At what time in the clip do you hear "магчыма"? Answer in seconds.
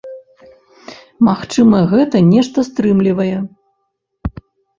1.27-1.77